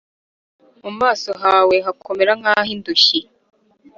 [0.83, 3.19] Mu maso hawe hakomera nka hindushyi